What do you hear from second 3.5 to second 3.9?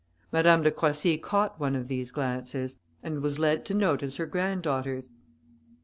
to